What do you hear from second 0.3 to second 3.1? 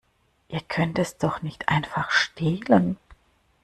Ihr könnt es doch nicht einfach stehlen!